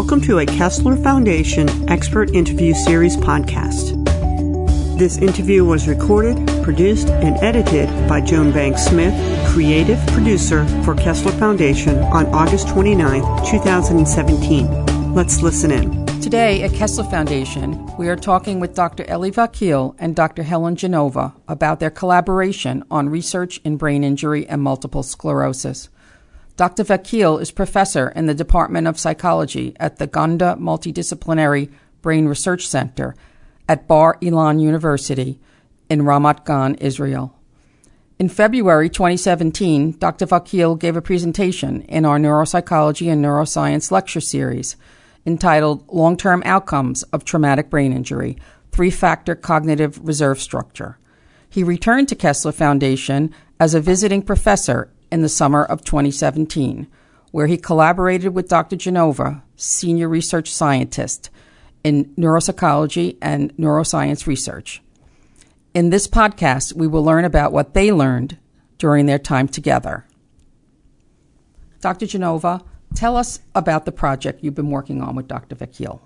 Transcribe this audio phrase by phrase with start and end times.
[0.00, 4.08] Welcome to a Kessler Foundation Expert Interview Series podcast.
[4.98, 9.14] This interview was recorded, produced, and edited by Joan Banks Smith,
[9.50, 15.12] creative producer for Kessler Foundation on August 29, 2017.
[15.12, 16.06] Let's listen in.
[16.22, 19.04] Today at Kessler Foundation, we are talking with Dr.
[19.04, 20.44] Eli Vakil and Dr.
[20.44, 25.90] Helen Genova about their collaboration on research in brain injury and multiple sclerosis.
[26.60, 26.84] Dr.
[26.84, 31.72] Vakil is professor in the Department of Psychology at the Gonda Multidisciplinary
[32.02, 33.14] Brain Research Center
[33.66, 35.40] at Bar Ilan University
[35.88, 37.34] in Ramat Gan, Israel.
[38.18, 40.26] In February 2017, Dr.
[40.26, 44.76] Vakil gave a presentation in our Neuropsychology and Neuroscience lecture series
[45.24, 48.36] entitled Long Term Outcomes of Traumatic Brain Injury
[48.70, 50.98] Three Factor Cognitive Reserve Structure.
[51.48, 56.86] He returned to Kessler Foundation as a visiting professor in the summer of 2017,
[57.30, 58.76] where he collaborated with Dr.
[58.76, 61.30] Genova, senior research scientist
[61.82, 64.82] in neuropsychology and neuroscience research.
[65.72, 68.38] In this podcast, we will learn about what they learned
[68.78, 70.04] during their time together.
[71.80, 72.06] Dr.
[72.06, 72.62] Genova,
[72.94, 75.54] tell us about the project you've been working on with Dr.
[75.54, 76.00] Vakil.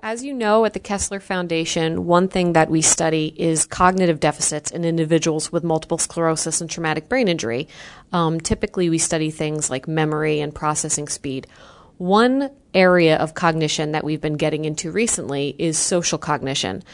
[0.00, 4.70] As you know, at the Kessler Foundation, one thing that we study is cognitive deficits
[4.70, 7.66] in individuals with multiple sclerosis and traumatic brain injury.
[8.12, 11.48] Um, typically, we study things like memory and processing speed.
[11.96, 16.84] One area of cognition that we've been getting into recently is social cognition.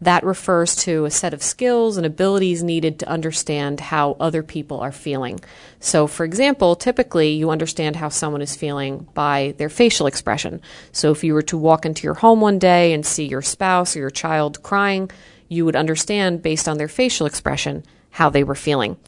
[0.00, 4.80] That refers to a set of skills and abilities needed to understand how other people
[4.80, 5.40] are feeling.
[5.80, 10.60] So, for example, typically you understand how someone is feeling by their facial expression.
[10.92, 13.96] So, if you were to walk into your home one day and see your spouse
[13.96, 15.10] or your child crying,
[15.48, 18.98] you would understand based on their facial expression how they were feeling.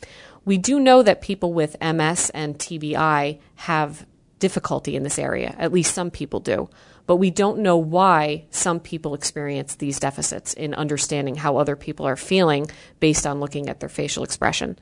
[0.47, 4.07] We do know that people with MS and TBI have
[4.39, 6.71] difficulty in this area, at least some people do
[7.09, 12.07] but we don't know why some people experience these deficits in understanding how other people
[12.07, 14.79] are feeling based on looking at their facial expression.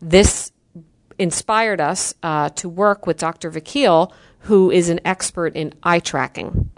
[0.00, 0.52] This
[1.18, 3.50] inspired us uh, to work with Dr.
[3.50, 4.12] Vakil,
[4.42, 6.70] who is an expert in eye tracking.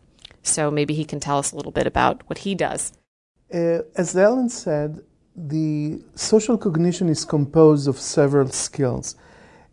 [0.42, 2.94] So maybe he can tell us a little bit about what he does.
[3.52, 5.00] Uh, as Ellen said,
[5.36, 9.14] the social cognition is composed of several skills.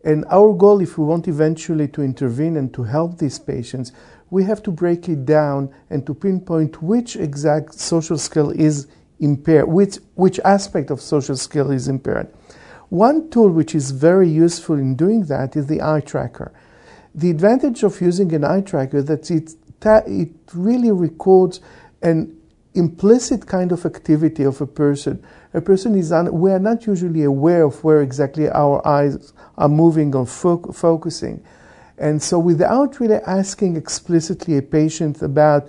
[0.04, 3.90] And our goal, if we want eventually to intervene and to help these patients,
[4.34, 8.88] we have to break it down and to pinpoint which exact social skill is
[9.20, 12.26] impaired, which, which aspect of social skill is impaired.
[12.88, 16.52] One tool which is very useful in doing that is the eye tracker.
[17.14, 19.54] The advantage of using an eye tracker is that it,
[20.08, 21.60] it really records
[22.02, 22.36] an
[22.74, 25.24] implicit kind of activity of a person.
[25.54, 29.68] A person is un, we are not usually aware of where exactly our eyes are
[29.68, 31.40] moving or fo- focusing.
[31.96, 35.68] And so, without really asking explicitly a patient about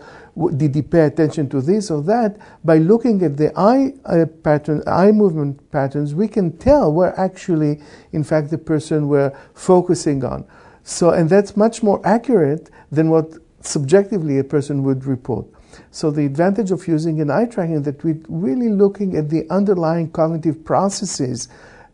[0.57, 4.83] did he pay attention to this or that, by looking at the eye uh, pattern,
[4.85, 7.79] eye movement patterns, we can tell where actually,
[8.11, 10.45] in fact, the person were focusing on.
[10.83, 15.45] So, and that's much more accurate than what subjectively a person would report.
[15.91, 19.49] So, the advantage of using an eye tracking is that we're really looking at the
[19.49, 21.47] underlying cognitive processes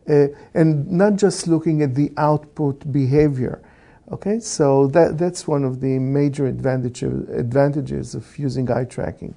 [0.10, 3.62] uh, and not just looking at the output behavior.
[4.12, 9.36] Okay, so that, that's one of the major advantages, advantages of using eye tracking.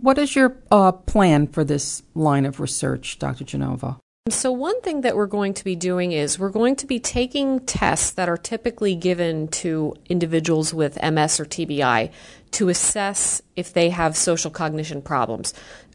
[0.00, 3.44] What is your uh, plan for this line of research, Dr.
[3.44, 3.98] Genova?
[4.30, 7.60] So, one thing that we're going to be doing is we're going to be taking
[7.60, 12.10] tests that are typically given to individuals with MS or TBI
[12.52, 15.52] to assess if they have social cognition problems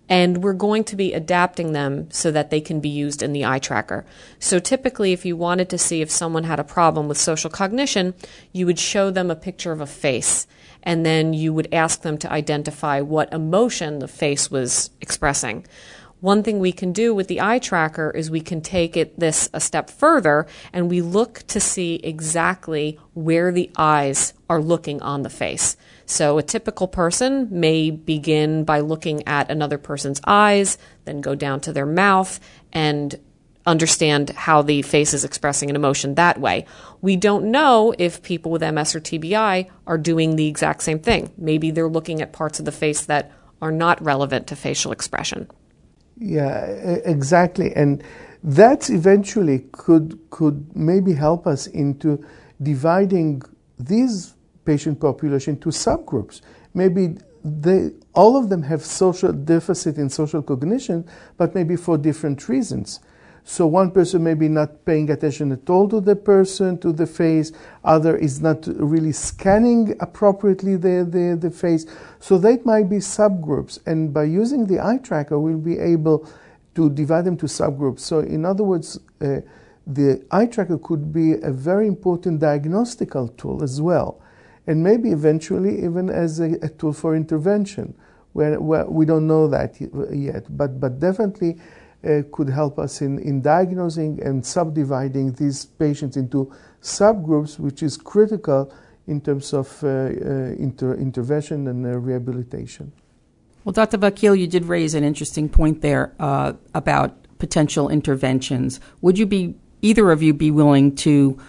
[0.09, 3.46] and we're going to be adapting them so that they can be used in the
[3.46, 4.06] eye tracker.
[4.40, 8.16] So typically, if you wanted to see if someone had a problem with social cognition,
[8.52, 10.47] you would show them a picture of a face,
[10.81, 15.66] and then you would ask them to identify what emotion the face was expressing.
[16.22, 19.50] One thing we can do with the eye tracker is we can take it this
[19.53, 25.22] a step further and we look to see exactly where the eyes are looking on
[25.22, 25.78] the face.
[26.09, 31.59] So a typical person may begin by looking at another person's eyes, then go down
[31.61, 32.40] to their mouth
[32.73, 33.14] and
[33.67, 36.66] understand how the face is expressing an emotion that way.
[37.02, 41.32] We don't know if people with MS or TBI are doing the exact same thing.
[41.38, 45.47] Maybe they're looking at parts of the face that are not relevant to facial expression.
[46.17, 46.66] Yeah,
[47.06, 47.72] exactly.
[47.76, 48.03] And
[48.44, 52.26] that eventually could could maybe help us into
[52.59, 53.44] dividing
[53.78, 54.34] these
[54.70, 56.42] patient population to subgroups.
[56.76, 61.08] Maybe they, all of them have social deficit in social cognition,
[61.38, 63.00] but maybe for different reasons.
[63.44, 67.08] So one person may be not paying attention at all to the person, to the
[67.08, 67.52] face.
[67.84, 71.88] Other is not really scanning appropriately the, the, the face.
[72.20, 73.80] So that might be subgroups.
[73.88, 76.30] And by using the eye tracker, we'll be able
[76.76, 78.02] to divide them to subgroups.
[78.02, 79.42] So in other words, uh,
[79.88, 84.22] the eye tracker could be a very important diagnostical tool as well.
[84.70, 87.96] And maybe eventually even as a, a tool for intervention,
[88.34, 89.82] where, where, we don't know that
[90.14, 90.46] yet.
[90.56, 91.58] But, but definitely
[92.06, 97.98] uh, could help us in, in diagnosing and subdividing these patients into subgroups, which is
[97.98, 98.72] critical
[99.08, 100.10] in terms of uh, uh,
[100.60, 102.92] inter- intervention and uh, rehabilitation.
[103.64, 103.98] Well, Dr.
[103.98, 108.80] Vakil, you did raise an interesting point there uh, about potential interventions.
[109.02, 111.40] Would you be, either of you, be willing to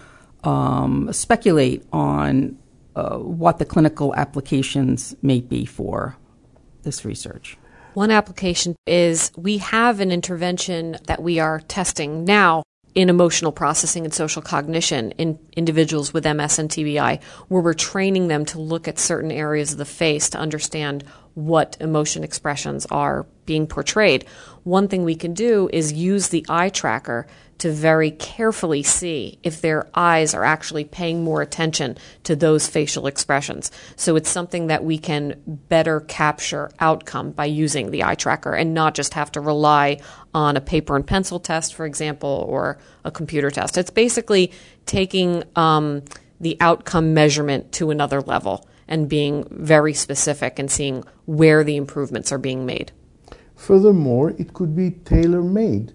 [0.43, 2.57] um, speculate on
[2.95, 6.17] uh, what the clinical applications may be for
[6.83, 7.57] this research?
[7.93, 14.03] One application is we have an intervention that we are testing now in emotional processing
[14.03, 18.87] and social cognition in individuals with MS and TBI, where we're training them to look
[18.87, 21.03] at certain areas of the face to understand
[21.33, 24.25] what emotion expressions are being portrayed.
[24.63, 27.27] One thing we can do is use the eye tracker
[27.61, 33.05] to very carefully see if their eyes are actually paying more attention to those facial
[33.05, 33.69] expressions.
[33.95, 35.35] So it's something that we can
[35.69, 39.99] better capture outcome by using the eye tracker and not just have to rely
[40.33, 43.77] on a paper and pencil test, for example, or a computer test.
[43.77, 44.51] It's basically
[44.87, 46.01] taking um,
[46.39, 52.31] the outcome measurement to another level and being very specific and seeing where the improvements
[52.31, 52.91] are being made.
[53.55, 55.93] Furthermore, it could be tailor made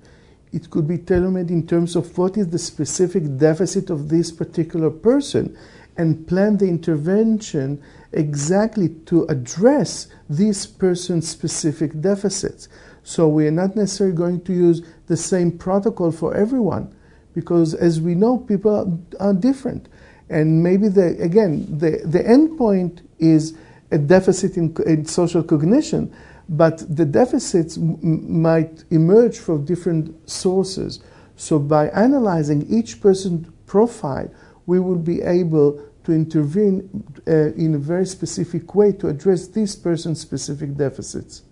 [0.57, 4.89] it could be tailor-made in terms of what is the specific deficit of this particular
[4.91, 5.57] person
[5.99, 7.83] and plan the intervention
[8.13, 12.69] exactly to address this person's specific deficits.
[13.03, 16.95] So we are not necessarily going to use the same protocol for everyone
[17.35, 19.89] because as we know people are different
[20.31, 23.57] and maybe the again the, the end point is
[23.91, 26.13] a deficit in, in social cognition
[26.49, 31.01] but the deficits m- might emerge from different sources.
[31.37, 34.31] So by analyzing each person's profile,
[34.67, 39.75] we will be able to intervene uh, in a very specific way to address this
[39.75, 41.43] person's specific deficits.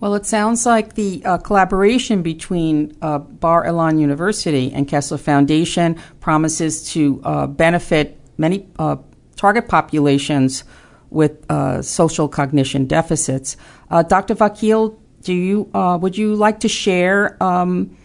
[0.00, 5.96] Well, it sounds like the uh, collaboration between uh, Bar Ilan University and Kessler Foundation
[6.20, 8.96] promises to uh, benefit many uh,
[9.34, 10.62] target populations
[11.10, 13.56] with uh, social cognition deficits.
[13.90, 14.34] Uh, Dr.
[14.34, 17.96] Vakil, do you uh, would you like to share um,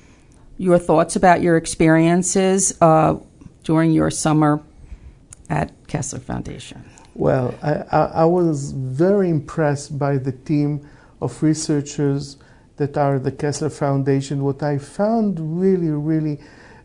[0.58, 3.16] your thoughts about your experiences uh,
[3.64, 4.62] during your summer
[5.50, 6.84] at Kessler Foundation?
[7.16, 10.90] Well, I, I, was very impressed by the team
[11.22, 12.38] of researchers
[12.78, 14.44] that are the Kessler Foundation.
[14.44, 16.40] What I found really, really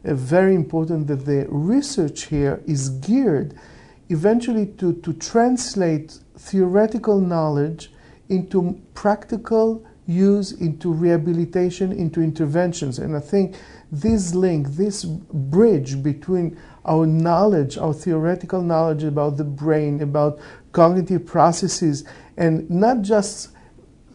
[0.05, 3.59] uh, very important that the research here is geared
[4.09, 7.93] eventually to, to translate theoretical knowledge
[8.29, 12.99] into practical use, into rehabilitation, into interventions.
[12.99, 13.57] And I think
[13.93, 20.41] this link, this bridge between our knowledge, our theoretical knowledge about the brain, about
[20.73, 22.05] cognitive processes,
[22.37, 23.51] and not just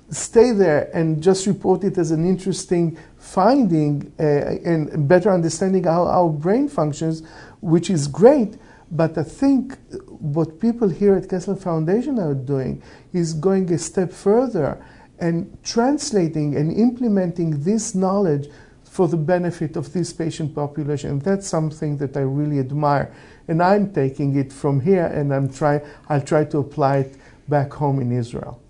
[0.09, 6.05] stay there and just report it as an interesting finding uh, and better understanding how
[6.05, 7.23] our brain functions,
[7.61, 8.57] which is great,
[8.93, 12.81] but I think what people here at Kessler Foundation are doing
[13.11, 14.83] is going a step further
[15.19, 18.47] and translating and implementing this knowledge
[18.83, 21.09] for the benefit of this patient population.
[21.09, 23.11] And that's something that I really admire.
[23.47, 27.15] And I'm taking it from here and I'm try, I'll try to apply it
[27.47, 28.61] back home in Israel.